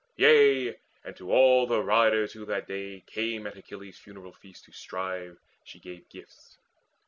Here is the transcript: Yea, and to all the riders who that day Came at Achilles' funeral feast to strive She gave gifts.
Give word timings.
Yea, 0.15 0.75
and 1.03 1.15
to 1.15 1.31
all 1.31 1.67
the 1.67 1.83
riders 1.83 2.33
who 2.33 2.43
that 2.43 2.67
day 2.67 3.01
Came 3.05 3.45
at 3.45 3.55
Achilles' 3.55 3.99
funeral 3.99 4.33
feast 4.33 4.65
to 4.65 4.71
strive 4.71 5.37
She 5.63 5.79
gave 5.79 6.09
gifts. 6.09 6.57